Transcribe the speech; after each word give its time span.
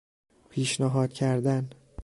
پیشنهاد 0.49 1.13
کردن 1.13 1.69